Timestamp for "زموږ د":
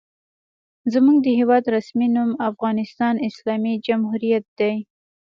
0.93-1.27